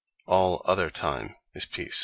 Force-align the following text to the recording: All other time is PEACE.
All 0.25 0.63
other 0.65 0.89
time 0.89 1.35
is 1.53 1.67
PEACE. 1.67 1.99